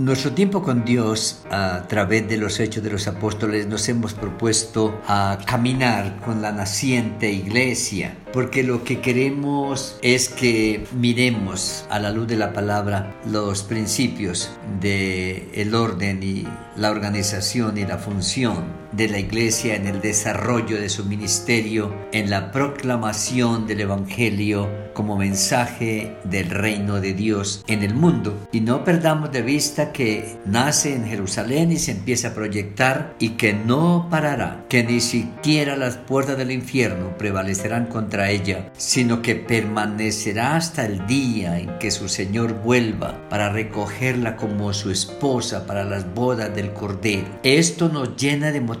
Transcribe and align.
Nuestro 0.00 0.32
tiempo 0.32 0.62
con 0.62 0.86
Dios 0.86 1.42
a 1.50 1.84
través 1.86 2.26
de 2.26 2.38
los 2.38 2.58
hechos 2.58 2.82
de 2.82 2.88
los 2.88 3.06
apóstoles 3.06 3.66
nos 3.66 3.86
hemos 3.90 4.14
propuesto 4.14 4.98
a 5.06 5.38
caminar 5.44 6.18
con 6.24 6.40
la 6.40 6.52
naciente 6.52 7.30
iglesia 7.30 8.16
porque 8.32 8.62
lo 8.62 8.82
que 8.82 9.02
queremos 9.02 9.98
es 10.00 10.30
que 10.30 10.86
miremos 10.94 11.84
a 11.90 11.98
la 11.98 12.10
luz 12.12 12.26
de 12.28 12.38
la 12.38 12.54
palabra 12.54 13.14
los 13.26 13.62
principios 13.62 14.50
de 14.80 15.50
el 15.52 15.74
orden 15.74 16.22
y 16.22 16.46
la 16.76 16.90
organización 16.90 17.76
y 17.76 17.84
la 17.84 17.98
función 17.98 18.79
de 18.92 19.08
la 19.08 19.18
iglesia 19.18 19.76
en 19.76 19.86
el 19.86 20.00
desarrollo 20.00 20.80
de 20.80 20.88
su 20.88 21.04
ministerio, 21.04 21.94
en 22.12 22.30
la 22.30 22.50
proclamación 22.50 23.66
del 23.66 23.82
evangelio 23.82 24.68
como 24.94 25.16
mensaje 25.16 26.16
del 26.24 26.50
reino 26.50 27.00
de 27.00 27.14
Dios 27.14 27.64
en 27.68 27.82
el 27.82 27.94
mundo 27.94 28.36
y 28.52 28.60
no 28.60 28.84
perdamos 28.84 29.30
de 29.30 29.42
vista 29.42 29.92
que 29.92 30.36
nace 30.44 30.94
en 30.94 31.06
Jerusalén 31.06 31.72
y 31.72 31.76
se 31.76 31.92
empieza 31.92 32.28
a 32.28 32.34
proyectar 32.34 33.14
y 33.18 33.30
que 33.30 33.52
no 33.52 34.08
parará, 34.10 34.64
que 34.68 34.82
ni 34.82 35.00
siquiera 35.00 35.76
las 35.76 35.96
puertas 35.96 36.36
del 36.36 36.50
infierno 36.50 37.16
prevalecerán 37.16 37.86
contra 37.86 38.30
ella, 38.30 38.72
sino 38.76 39.22
que 39.22 39.36
permanecerá 39.36 40.56
hasta 40.56 40.84
el 40.84 41.06
día 41.06 41.58
en 41.58 41.78
que 41.78 41.90
su 41.90 42.08
Señor 42.08 42.54
vuelva 42.62 43.28
para 43.28 43.50
recogerla 43.50 44.36
como 44.36 44.72
su 44.72 44.90
esposa 44.90 45.66
para 45.66 45.84
las 45.84 46.12
bodas 46.14 46.54
del 46.54 46.72
Cordero. 46.72 47.26
Esto 47.42 47.88
nos 47.88 48.16
llena 48.16 48.50
de 48.50 48.60
motivación 48.60 48.79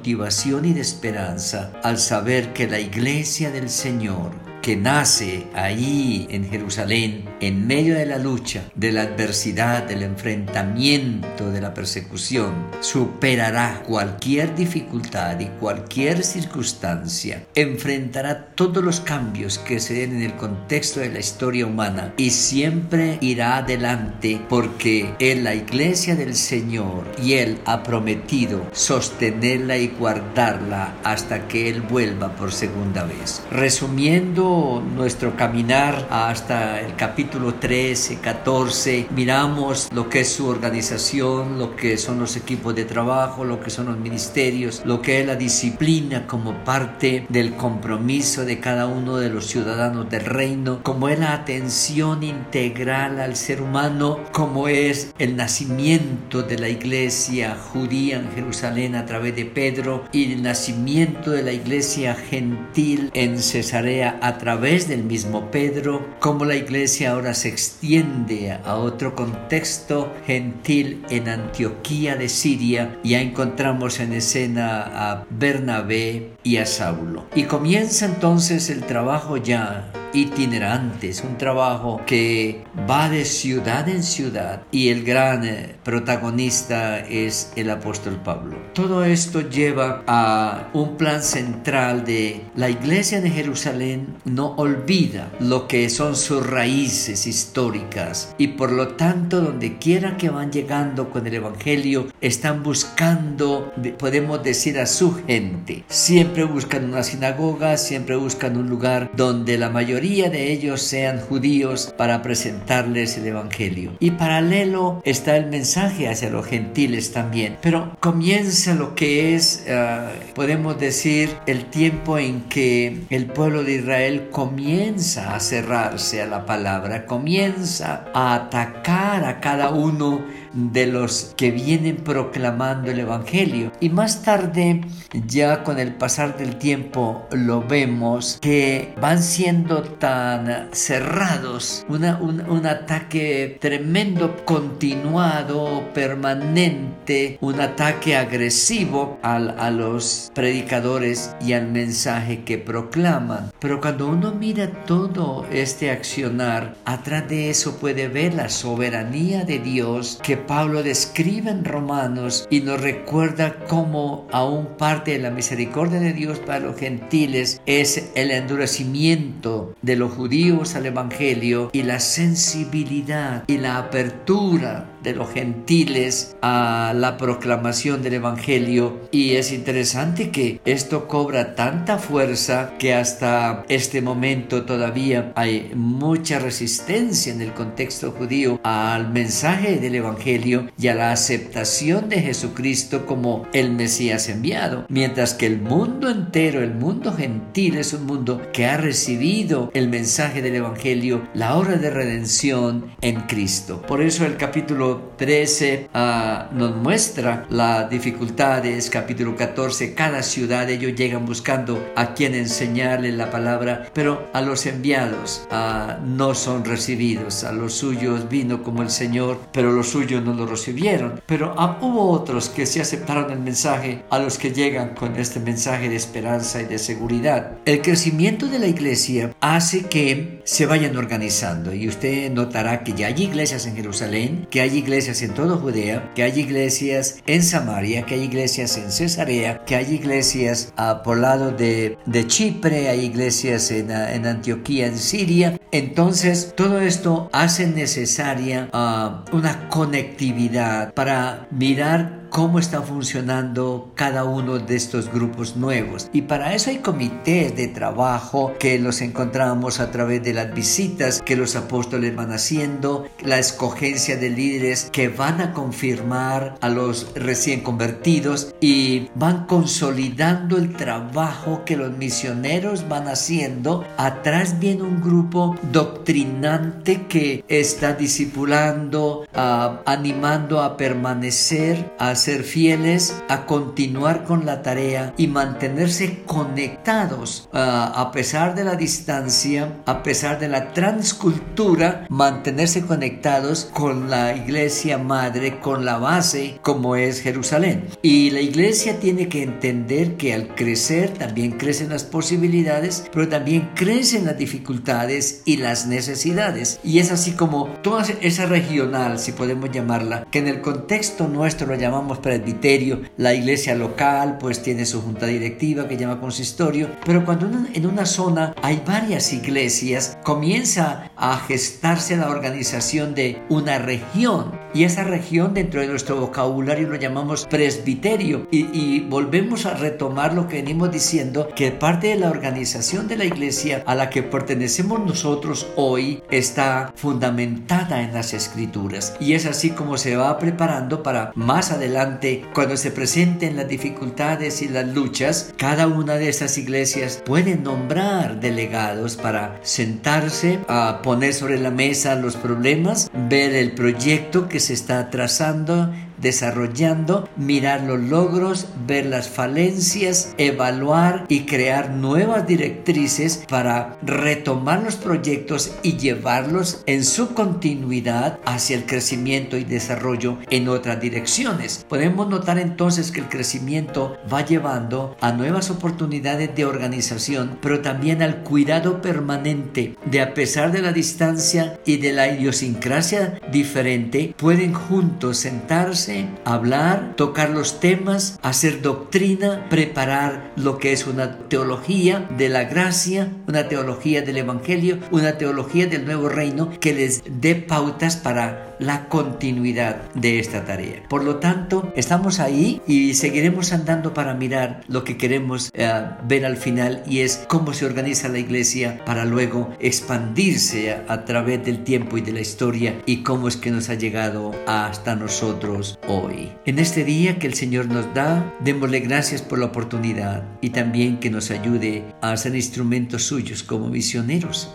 y 0.64 0.72
de 0.72 0.80
esperanza 0.80 1.72
al 1.82 1.98
saber 1.98 2.52
que 2.52 2.66
la 2.66 2.80
iglesia 2.80 3.50
del 3.50 3.68
Señor 3.68 4.49
que 4.62 4.76
nace 4.76 5.46
ahí 5.54 6.26
en 6.30 6.48
Jerusalén, 6.48 7.24
en 7.40 7.66
medio 7.66 7.94
de 7.94 8.06
la 8.06 8.18
lucha, 8.18 8.64
de 8.74 8.92
la 8.92 9.02
adversidad, 9.02 9.84
del 9.84 10.02
enfrentamiento, 10.02 11.50
de 11.50 11.60
la 11.60 11.72
persecución, 11.72 12.52
superará 12.80 13.82
cualquier 13.86 14.54
dificultad 14.54 15.40
y 15.40 15.46
cualquier 15.46 16.22
circunstancia, 16.22 17.46
enfrentará 17.54 18.48
todos 18.54 18.84
los 18.84 19.00
cambios 19.00 19.58
que 19.58 19.80
se 19.80 19.94
den 19.94 20.16
en 20.16 20.22
el 20.22 20.36
contexto 20.36 21.00
de 21.00 21.10
la 21.10 21.20
historia 21.20 21.66
humana 21.66 22.12
y 22.16 22.30
siempre 22.30 23.18
irá 23.20 23.58
adelante 23.58 24.40
porque 24.48 25.14
en 25.18 25.44
la 25.44 25.54
iglesia 25.54 26.16
del 26.16 26.34
Señor 26.34 27.04
y 27.22 27.34
Él 27.34 27.58
ha 27.64 27.82
prometido 27.82 28.66
sostenerla 28.72 29.78
y 29.78 29.88
guardarla 29.88 30.94
hasta 31.04 31.48
que 31.48 31.68
Él 31.70 31.82
vuelva 31.82 32.34
por 32.36 32.52
segunda 32.52 33.04
vez. 33.04 33.42
Resumiendo 33.50 34.49
nuestro 34.50 35.36
caminar 35.36 36.08
hasta 36.10 36.80
el 36.80 36.96
capítulo 36.96 37.54
13, 37.54 38.18
14, 38.18 39.06
miramos 39.14 39.88
lo 39.92 40.08
que 40.08 40.20
es 40.20 40.32
su 40.32 40.48
organización, 40.48 41.58
lo 41.58 41.76
que 41.76 41.96
son 41.96 42.18
los 42.18 42.36
equipos 42.36 42.74
de 42.74 42.84
trabajo, 42.84 43.44
lo 43.44 43.60
que 43.60 43.70
son 43.70 43.86
los 43.86 43.98
ministerios, 43.98 44.82
lo 44.84 45.00
que 45.02 45.20
es 45.20 45.26
la 45.26 45.36
disciplina 45.36 46.26
como 46.26 46.64
parte 46.64 47.26
del 47.28 47.54
compromiso 47.54 48.44
de 48.44 48.60
cada 48.60 48.86
uno 48.86 49.16
de 49.18 49.30
los 49.30 49.46
ciudadanos 49.46 50.10
del 50.10 50.24
reino, 50.24 50.82
como 50.82 51.08
es 51.08 51.18
la 51.18 51.32
atención 51.32 52.22
integral 52.22 53.20
al 53.20 53.36
ser 53.36 53.62
humano, 53.62 54.18
como 54.32 54.68
es 54.68 55.12
el 55.18 55.36
nacimiento 55.36 56.42
de 56.42 56.58
la 56.58 56.68
iglesia 56.68 57.56
judía 57.56 58.16
en 58.16 58.30
Jerusalén 58.32 58.94
a 58.94 59.06
través 59.06 59.36
de 59.36 59.44
Pedro 59.44 60.04
y 60.12 60.32
el 60.32 60.42
nacimiento 60.42 61.30
de 61.30 61.42
la 61.42 61.52
iglesia 61.52 62.14
gentil 62.14 63.10
en 63.14 63.38
Cesarea 63.38 64.18
a 64.20 64.38
través 64.40 64.88
del 64.88 65.04
mismo 65.04 65.50
Pedro, 65.50 66.04
cómo 66.18 66.46
la 66.46 66.56
iglesia 66.56 67.12
ahora 67.12 67.34
se 67.34 67.48
extiende 67.48 68.52
a 68.52 68.76
otro 68.76 69.14
contexto 69.14 70.10
gentil 70.26 71.04
en 71.10 71.28
Antioquía 71.28 72.16
de 72.16 72.30
Siria. 72.30 72.98
Ya 73.04 73.20
encontramos 73.20 74.00
en 74.00 74.14
escena 74.14 74.82
a 74.82 75.26
Bernabé 75.28 76.30
y 76.42 76.56
a 76.56 76.64
Saulo. 76.64 77.26
Y 77.34 77.44
comienza 77.44 78.06
entonces 78.06 78.70
el 78.70 78.84
trabajo 78.84 79.36
ya 79.36 79.92
itinerantes, 80.12 81.22
un 81.22 81.38
trabajo 81.38 82.00
que 82.06 82.64
va 82.88 83.08
de 83.08 83.24
ciudad 83.24 83.88
en 83.88 84.02
ciudad 84.02 84.62
y 84.70 84.88
el 84.88 85.04
gran 85.04 85.44
eh, 85.44 85.76
protagonista 85.84 86.98
es 87.00 87.52
el 87.56 87.70
apóstol 87.70 88.20
Pablo. 88.24 88.56
Todo 88.74 89.04
esto 89.04 89.48
lleva 89.48 90.02
a 90.06 90.68
un 90.72 90.96
plan 90.96 91.22
central 91.22 92.04
de 92.04 92.42
la 92.56 92.70
iglesia 92.70 93.20
de 93.20 93.30
Jerusalén 93.30 94.16
no 94.24 94.54
olvida 94.56 95.30
lo 95.40 95.68
que 95.68 95.88
son 95.90 96.16
sus 96.16 96.46
raíces 96.46 97.26
históricas 97.26 98.34
y 98.38 98.48
por 98.48 98.72
lo 98.72 98.88
tanto 98.88 99.40
donde 99.40 99.78
quiera 99.78 100.16
que 100.16 100.30
van 100.30 100.52
llegando 100.52 101.10
con 101.10 101.26
el 101.26 101.34
evangelio 101.34 102.08
están 102.20 102.62
buscando 102.62 103.72
podemos 103.98 104.42
decir 104.42 104.78
a 104.78 104.86
su 104.86 105.14
gente 105.26 105.84
siempre 105.88 106.44
buscan 106.44 106.84
una 106.84 107.02
sinagoga 107.02 107.76
siempre 107.76 108.16
buscan 108.16 108.56
un 108.56 108.68
lugar 108.68 109.10
donde 109.14 109.58
la 109.58 109.70
mayoría 109.70 109.99
de 110.00 110.50
ellos 110.50 110.80
sean 110.80 111.20
judíos 111.20 111.92
para 111.96 112.22
presentarles 112.22 113.18
el 113.18 113.26
Evangelio. 113.26 113.92
Y 114.00 114.12
paralelo 114.12 115.02
está 115.04 115.36
el 115.36 115.46
mensaje 115.46 116.08
hacia 116.08 116.30
los 116.30 116.46
gentiles 116.46 117.12
también. 117.12 117.58
Pero 117.60 117.96
comienza 118.00 118.74
lo 118.74 118.94
que 118.94 119.34
es, 119.34 119.66
ah, 119.68 120.10
podemos 120.34 120.80
decir, 120.80 121.36
el 121.46 121.66
tiempo 121.66 122.18
en 122.18 122.42
que 122.48 123.02
el 123.10 123.26
pueblo 123.26 123.62
de 123.62 123.74
Israel 123.74 124.28
comienza 124.30 125.34
a 125.34 125.40
cerrarse 125.40 126.22
a 126.22 126.26
la 126.26 126.46
palabra, 126.46 127.04
comienza 127.04 128.06
a 128.14 128.34
atacar 128.34 129.24
a 129.24 129.40
cada 129.40 129.68
uno 129.68 130.24
de 130.52 130.86
los 130.86 131.34
que 131.36 131.50
vienen 131.50 131.96
proclamando 131.96 132.90
el 132.90 133.00
Evangelio. 133.00 133.72
Y 133.80 133.90
más 133.90 134.22
tarde, 134.22 134.80
ya 135.26 135.62
con 135.62 135.78
el 135.78 135.94
pasar 135.94 136.36
del 136.36 136.56
tiempo, 136.56 137.26
lo 137.30 137.62
vemos 137.62 138.38
que 138.40 138.94
van 139.00 139.22
siendo 139.22 139.82
tan 139.98 140.68
cerrados, 140.72 141.84
una, 141.88 142.18
un, 142.20 142.66
ataque 142.66 143.58
tremendo, 143.60 144.36
continuado, 144.44 145.88
permanente, 145.94 147.38
un 147.40 147.60
ataque 147.60 148.16
agresivo 148.16 149.18
al, 149.22 149.58
a 149.58 149.70
los 149.70 150.30
predicadores 150.34 151.34
y 151.40 151.52
al 151.54 151.68
mensaje 151.68 152.44
que 152.44 152.58
proclaman. 152.58 153.50
Pero 153.58 153.80
cuando 153.80 154.08
uno 154.08 154.32
mira 154.32 154.84
todo 154.84 155.46
este 155.50 155.90
accionar, 155.90 156.74
atrás 156.84 157.28
de 157.28 157.50
eso 157.50 157.76
puede 157.78 158.08
ver 158.08 158.34
la 158.34 158.48
soberanía 158.48 159.44
de 159.44 159.58
Dios 159.58 160.18
que 160.22 160.36
Pablo 160.36 160.82
describe 160.82 161.50
en 161.50 161.64
Romanos 161.64 162.46
y 162.50 162.60
nos 162.60 162.80
recuerda 162.80 163.56
cómo 163.66 164.26
aún 164.32 164.66
parte 164.78 165.12
de 165.12 165.18
la 165.18 165.30
misericordia 165.30 166.00
de 166.00 166.12
Dios 166.12 166.38
para 166.38 166.60
los 166.60 166.78
gentiles 166.78 167.60
es 167.66 168.10
el 168.14 168.30
endurecimiento 168.30 169.74
de 169.82 169.96
los 169.96 170.12
judíos 170.12 170.74
al 170.74 170.86
Evangelio 170.86 171.70
y 171.72 171.82
la 171.82 172.00
sensibilidad 172.00 173.44
y 173.46 173.58
la 173.58 173.78
apertura 173.78 174.86
de 175.02 175.14
los 175.14 175.30
gentiles 175.30 176.36
a 176.42 176.92
la 176.94 177.16
proclamación 177.16 178.02
del 178.02 178.14
Evangelio 178.14 179.00
y 179.10 179.32
es 179.32 179.52
interesante 179.52 180.30
que 180.30 180.60
esto 180.64 181.08
cobra 181.08 181.54
tanta 181.54 181.98
fuerza 181.98 182.74
que 182.78 182.94
hasta 182.94 183.64
este 183.68 184.02
momento 184.02 184.64
todavía 184.64 185.32
hay 185.34 185.72
mucha 185.74 186.38
resistencia 186.38 187.32
en 187.32 187.40
el 187.40 187.52
contexto 187.52 188.12
judío 188.12 188.60
al 188.62 189.12
mensaje 189.12 189.78
del 189.78 189.94
Evangelio 189.94 190.68
y 190.78 190.88
a 190.88 190.94
la 190.94 191.12
aceptación 191.12 192.08
de 192.08 192.20
Jesucristo 192.20 193.06
como 193.06 193.46
el 193.52 193.72
Mesías 193.72 194.28
enviado, 194.28 194.86
mientras 194.88 195.34
que 195.34 195.46
el 195.46 195.60
mundo 195.60 196.10
entero, 196.10 196.62
el 196.62 196.74
mundo 196.74 197.12
gentil 197.12 197.76
es 197.76 197.92
un 197.92 198.06
mundo 198.06 198.40
que 198.52 198.66
ha 198.66 198.76
recibido 198.76 199.70
el 199.74 199.88
mensaje 199.88 200.42
del 200.42 200.56
Evangelio, 200.56 201.28
la 201.34 201.56
obra 201.56 201.76
de 201.76 201.90
redención 201.90 202.86
en 203.00 203.20
Cristo. 203.22 203.82
Por 203.82 204.02
eso 204.02 204.24
el 204.26 204.36
capítulo 204.36 204.89
13 204.96 205.90
ah, 205.94 206.48
nos 206.52 206.76
muestra 206.76 207.46
las 207.50 207.90
dificultades, 207.90 208.90
capítulo 208.90 209.36
14, 209.36 209.94
cada 209.94 210.22
ciudad 210.22 210.68
ellos 210.70 210.94
llegan 210.94 211.26
buscando 211.26 211.92
a 211.96 212.14
quien 212.14 212.34
enseñarle 212.34 213.12
la 213.12 213.30
palabra, 213.30 213.88
pero 213.92 214.28
a 214.32 214.40
los 214.40 214.66
enviados 214.66 215.46
ah, 215.50 215.98
no 216.04 216.34
son 216.34 216.64
recibidos, 216.64 217.44
a 217.44 217.52
los 217.52 217.74
suyos 217.74 218.28
vino 218.28 218.62
como 218.62 218.82
el 218.82 218.90
Señor, 218.90 219.40
pero 219.52 219.72
los 219.72 219.88
suyos 219.88 220.24
no 220.24 220.34
lo 220.34 220.46
recibieron, 220.46 221.20
pero 221.26 221.54
ah, 221.56 221.78
hubo 221.80 222.10
otros 222.10 222.48
que 222.48 222.66
sí 222.66 222.80
aceptaron 222.80 223.30
el 223.30 223.40
mensaje, 223.40 224.02
a 224.10 224.18
los 224.18 224.38
que 224.38 224.52
llegan 224.52 224.94
con 224.94 225.16
este 225.16 225.40
mensaje 225.40 225.88
de 225.88 225.96
esperanza 225.96 226.62
y 226.62 226.66
de 226.66 226.78
seguridad. 226.78 227.52
El 227.64 227.82
crecimiento 227.82 228.46
de 228.46 228.58
la 228.58 228.66
iglesia 228.66 229.34
hace 229.40 229.82
que 229.82 230.40
se 230.44 230.66
vayan 230.66 230.96
organizando 230.96 231.74
y 231.74 231.88
usted 231.88 232.30
notará 232.32 232.82
que 232.84 232.92
ya 232.92 233.08
hay 233.08 233.22
iglesias 233.22 233.66
en 233.66 233.76
Jerusalén, 233.76 234.46
que 234.50 234.60
hay 234.60 234.78
iglesias 234.80 235.22
en 235.22 235.34
toda 235.34 235.56
Judea, 235.56 236.10
que 236.14 236.22
hay 236.22 236.40
iglesias 236.40 237.22
en 237.26 237.42
Samaria, 237.42 238.04
que 238.04 238.14
hay 238.14 238.22
iglesias 238.22 238.76
en 238.76 238.90
Cesarea, 238.90 239.64
que 239.64 239.76
hay 239.76 239.94
iglesias 239.94 240.72
uh, 240.78 241.02
por 241.02 241.18
lado 241.18 241.52
de, 241.52 241.96
de, 242.06 242.26
Chipre, 242.26 242.88
hay 242.88 243.04
iglesias 243.04 243.70
en, 243.70 243.90
uh, 243.90 244.08
en, 244.08 244.26
Antioquía, 244.26 244.86
en 244.86 244.98
Siria. 244.98 245.58
Entonces, 245.72 246.52
todo 246.56 246.80
esto 246.80 247.28
hace 247.32 247.66
necesaria 247.66 248.68
uh, 248.72 249.36
una 249.36 249.68
conectividad 249.68 250.92
para 250.94 251.46
mirar 251.50 252.19
cómo 252.30 252.58
está 252.58 252.80
funcionando 252.80 253.92
cada 253.94 254.24
uno 254.24 254.58
de 254.58 254.76
estos 254.76 255.12
grupos 255.12 255.56
nuevos. 255.56 256.08
Y 256.12 256.22
para 256.22 256.54
eso 256.54 256.70
hay 256.70 256.78
comités 256.78 257.56
de 257.56 257.68
trabajo 257.68 258.54
que 258.58 258.78
los 258.78 259.00
encontramos 259.00 259.80
a 259.80 259.90
través 259.90 260.22
de 260.22 260.32
las 260.32 260.54
visitas 260.54 261.20
que 261.22 261.36
los 261.36 261.56
apóstoles 261.56 262.14
van 262.14 262.32
haciendo, 262.32 263.08
la 263.20 263.38
escogencia 263.38 264.16
de 264.16 264.30
líderes 264.30 264.88
que 264.92 265.08
van 265.08 265.40
a 265.40 265.52
confirmar 265.52 266.56
a 266.60 266.68
los 266.68 267.12
recién 267.14 267.60
convertidos 267.60 268.54
y 268.60 269.08
van 269.14 269.46
consolidando 269.46 270.56
el 270.56 270.74
trabajo 270.74 271.64
que 271.64 271.76
los 271.76 271.96
misioneros 271.96 272.88
van 272.88 273.08
haciendo. 273.08 273.84
Atrás 273.96 274.58
viene 274.60 274.82
un 274.82 275.00
grupo 275.00 275.56
doctrinante 275.72 277.06
que 277.06 277.44
está 277.48 277.94
discipulando, 277.94 279.26
uh, 279.34 279.80
animando 279.84 280.62
a 280.62 280.76
permanecer, 280.76 281.90
a 281.98 282.14
ser 282.20 282.44
fieles, 282.44 283.22
a 283.28 283.46
continuar 283.46 284.24
con 284.24 284.46
la 284.46 284.62
tarea 284.62 285.14
y 285.16 285.26
mantenerse 285.26 286.22
conectados 286.26 287.48
uh, 287.52 287.56
a 287.56 288.10
pesar 288.12 288.54
de 288.54 288.64
la 288.64 288.76
distancia, 288.76 289.80
a 289.86 290.02
pesar 290.02 290.38
de 290.38 290.48
la 290.48 290.72
transcultura, 290.72 292.06
mantenerse 292.08 292.82
conectados 292.82 293.68
con 293.72 294.10
la 294.10 294.34
iglesia 294.34 294.98
madre, 294.98 295.60
con 295.60 295.84
la 295.84 295.98
base 295.98 296.58
como 296.62 296.96
es 296.96 297.20
Jerusalén. 297.20 297.86
Y 298.02 298.30
la 298.30 298.40
iglesia 298.40 299.00
tiene 299.00 299.28
que 299.28 299.42
entender 299.42 300.16
que 300.16 300.34
al 300.34 300.54
crecer 300.54 301.10
también 301.10 301.52
crecen 301.52 301.90
las 301.90 302.04
posibilidades, 302.04 303.04
pero 303.12 303.28
también 303.28 303.70
crecen 303.74 304.26
las 304.26 304.38
dificultades 304.38 305.42
y 305.44 305.56
las 305.56 305.86
necesidades. 305.86 306.80
Y 306.84 306.98
es 306.98 307.10
así 307.10 307.32
como 307.32 307.66
toda 307.82 308.04
esa 308.20 308.46
regional, 308.46 309.18
si 309.18 309.32
podemos 309.32 309.70
llamarla, 309.70 310.26
que 310.30 310.38
en 310.38 310.48
el 310.48 310.60
contexto 310.60 311.28
nuestro 311.28 311.66
lo 311.66 311.74
llamamos 311.74 312.09
presbiterio, 312.18 313.02
la 313.16 313.34
iglesia 313.34 313.74
local 313.74 314.38
pues 314.38 314.62
tiene 314.62 314.86
su 314.86 315.00
junta 315.00 315.26
directiva 315.26 315.88
que 315.88 315.96
llama 315.96 316.20
consistorio, 316.20 316.90
pero 317.04 317.24
cuando 317.24 317.46
en 317.46 317.86
una 317.86 318.06
zona 318.06 318.54
hay 318.62 318.82
varias 318.86 319.32
iglesias, 319.32 320.18
comienza 320.24 321.09
a 321.20 321.38
gestarse 321.38 322.16
la 322.16 322.30
organización 322.30 323.14
de 323.14 323.42
una 323.48 323.78
región. 323.78 324.58
Y 324.72 324.84
esa 324.84 325.04
región 325.04 325.54
dentro 325.54 325.80
de 325.80 325.88
nuestro 325.88 326.16
vocabulario 326.16 326.88
lo 326.88 326.96
llamamos 326.96 327.46
presbiterio. 327.46 328.46
Y, 328.50 329.00
volvemos 329.00 329.66
a 329.66 329.74
retomar 329.74 330.34
lo 330.34 330.46
que 330.46 330.56
venimos 330.56 330.90
diciendo 330.90 331.48
que 331.54 331.72
parte 331.72 332.08
de 332.08 332.16
la 332.16 332.30
organización 332.30 333.08
de 333.08 333.16
la 333.16 333.24
iglesia 333.24 333.82
a 333.86 333.94
la 333.94 334.08
que 334.08 334.22
pertenecemos 334.22 335.00
nosotros 335.00 335.66
hoy 335.76 336.22
está 336.30 336.92
fundamentada 336.94 338.02
en 338.02 338.12
las 338.12 338.32
escrituras. 338.32 339.14
Y 339.20 339.34
es 339.34 339.46
así 339.46 339.70
como 339.70 339.96
se 339.96 340.16
va 340.16 340.38
preparando 340.38 341.02
para 341.02 341.32
más 341.34 341.72
adelante 341.72 342.44
cuando 342.54 342.76
se 342.76 342.90
presenten 342.90 343.56
las 343.56 343.68
dificultades 343.68 344.62
y 344.62 344.68
las 344.68 344.86
luchas, 344.86 345.52
cada 345.56 345.86
una 345.86 346.14
de 346.14 346.28
esas 346.28 346.56
iglesias 346.56 347.22
puede 347.24 347.56
nombrar 347.56 348.40
delegados 348.40 349.16
para 349.16 349.58
sentarse 349.62 350.60
a 350.68 351.00
poner 351.10 351.34
sobre 351.34 351.58
la 351.58 351.72
mesa 351.72 352.14
los 352.14 352.36
problemas, 352.36 353.10
ver 353.28 353.52
el 353.52 353.72
proyecto 353.72 354.48
que 354.48 354.60
se 354.60 354.74
está 354.74 355.10
trazando 355.10 355.92
desarrollando, 356.20 357.28
mirar 357.36 357.82
los 357.82 358.00
logros, 358.00 358.68
ver 358.86 359.06
las 359.06 359.28
falencias, 359.28 360.34
evaluar 360.38 361.24
y 361.28 361.40
crear 361.40 361.90
nuevas 361.90 362.46
directrices 362.46 363.44
para 363.48 363.96
retomar 364.02 364.82
los 364.82 364.96
proyectos 364.96 365.72
y 365.82 365.96
llevarlos 365.96 366.82
en 366.86 367.04
su 367.04 367.34
continuidad 367.34 368.38
hacia 368.44 368.76
el 368.76 368.86
crecimiento 368.86 369.56
y 369.56 369.64
desarrollo 369.64 370.38
en 370.50 370.68
otras 370.68 371.00
direcciones. 371.00 371.84
Podemos 371.88 372.28
notar 372.28 372.58
entonces 372.58 373.10
que 373.10 373.20
el 373.20 373.28
crecimiento 373.28 374.16
va 374.32 374.44
llevando 374.44 375.16
a 375.20 375.32
nuevas 375.32 375.70
oportunidades 375.70 376.54
de 376.54 376.64
organización, 376.64 377.58
pero 377.60 377.80
también 377.80 378.22
al 378.22 378.42
cuidado 378.42 379.00
permanente 379.00 379.96
de 380.04 380.20
a 380.20 380.34
pesar 380.34 380.72
de 380.72 380.82
la 380.82 380.92
distancia 380.92 381.78
y 381.84 381.98
de 381.98 382.12
la 382.12 382.28
idiosincrasia 382.28 383.38
diferente, 383.50 384.34
pueden 384.36 384.72
juntos 384.72 385.38
sentarse 385.38 386.09
hablar, 386.44 387.14
tocar 387.16 387.50
los 387.50 387.80
temas, 387.80 388.38
hacer 388.42 388.82
doctrina, 388.82 389.66
preparar 389.68 390.52
lo 390.56 390.78
que 390.78 390.92
es 390.92 391.06
una 391.06 391.38
teología 391.48 392.28
de 392.36 392.48
la 392.48 392.64
gracia, 392.64 393.32
una 393.46 393.68
teología 393.68 394.22
del 394.22 394.38
Evangelio, 394.38 394.98
una 395.10 395.38
teología 395.38 395.86
del 395.86 396.04
nuevo 396.04 396.28
reino 396.28 396.70
que 396.80 396.94
les 396.94 397.22
dé 397.26 397.54
pautas 397.54 398.16
para 398.16 398.69
la 398.80 399.08
continuidad 399.08 400.10
de 400.14 400.40
esta 400.40 400.64
tarea. 400.64 401.04
Por 401.08 401.22
lo 401.22 401.36
tanto, 401.36 401.92
estamos 401.94 402.40
ahí 402.40 402.80
y 402.86 403.14
seguiremos 403.14 403.72
andando 403.72 404.14
para 404.14 404.34
mirar 404.34 404.82
lo 404.88 405.04
que 405.04 405.16
queremos 405.16 405.70
eh, 405.74 405.88
ver 406.26 406.44
al 406.44 406.56
final 406.56 407.02
y 407.06 407.20
es 407.20 407.44
cómo 407.48 407.72
se 407.72 407.84
organiza 407.84 408.28
la 408.28 408.38
iglesia 408.38 409.04
para 409.04 409.24
luego 409.24 409.70
expandirse 409.78 410.92
a, 410.92 411.04
a 411.12 411.24
través 411.24 411.64
del 411.64 411.84
tiempo 411.84 412.18
y 412.18 412.22
de 412.22 412.32
la 412.32 412.40
historia 412.40 413.00
y 413.06 413.22
cómo 413.22 413.48
es 413.48 413.56
que 413.56 413.70
nos 413.70 413.90
ha 413.90 413.94
llegado 413.94 414.52
hasta 414.66 415.14
nosotros 415.14 415.98
hoy. 416.08 416.50
En 416.64 416.78
este 416.78 417.04
día 417.04 417.38
que 417.38 417.46
el 417.46 417.54
Señor 417.54 417.86
nos 417.86 418.12
da, 418.14 418.54
démosle 418.60 419.00
gracias 419.00 419.42
por 419.42 419.58
la 419.58 419.66
oportunidad 419.66 420.42
y 420.60 420.70
también 420.70 421.18
que 421.18 421.30
nos 421.30 421.50
ayude 421.50 422.04
a 422.22 422.36
ser 422.36 422.54
instrumentos 422.54 423.24
suyos 423.24 423.62
como 423.62 423.88
misioneros. 423.88 424.74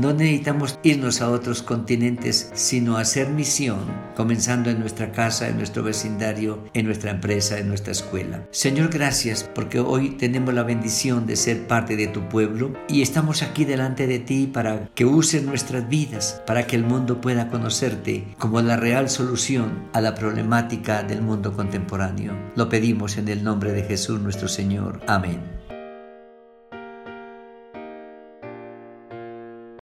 no 0.00 0.12
necesitamos 0.12 0.78
irnos 0.82 1.20
a 1.20 1.30
otros 1.30 1.62
continentes, 1.62 2.50
sino 2.54 2.96
hacer 2.96 3.30
misión, 3.38 3.78
comenzando 4.16 4.68
en 4.68 4.80
nuestra 4.80 5.12
casa, 5.12 5.46
en 5.46 5.58
nuestro 5.58 5.84
vecindario, 5.84 6.64
en 6.74 6.86
nuestra 6.86 7.12
empresa, 7.12 7.56
en 7.56 7.68
nuestra 7.68 7.92
escuela. 7.92 8.48
Señor, 8.50 8.90
gracias 8.90 9.48
porque 9.54 9.78
hoy 9.78 10.16
tenemos 10.16 10.52
la 10.52 10.64
bendición 10.64 11.24
de 11.24 11.36
ser 11.36 11.68
parte 11.68 11.94
de 11.94 12.08
tu 12.08 12.28
pueblo 12.28 12.72
y 12.88 13.00
estamos 13.00 13.44
aquí 13.44 13.64
delante 13.64 14.08
de 14.08 14.18
ti 14.18 14.48
para 14.52 14.88
que 14.96 15.04
uses 15.04 15.44
nuestras 15.44 15.88
vidas, 15.88 16.42
para 16.48 16.66
que 16.66 16.74
el 16.74 16.82
mundo 16.82 17.20
pueda 17.20 17.48
conocerte 17.48 18.26
como 18.38 18.60
la 18.60 18.76
real 18.76 19.08
solución 19.08 19.88
a 19.92 20.00
la 20.00 20.16
problemática 20.16 21.04
del 21.04 21.22
mundo 21.22 21.52
contemporáneo. 21.52 22.36
Lo 22.56 22.68
pedimos 22.68 23.18
en 23.18 23.28
el 23.28 23.44
nombre 23.44 23.70
de 23.70 23.84
Jesús 23.84 24.20
nuestro 24.20 24.48
Señor. 24.48 25.00
Amén. 25.06 25.57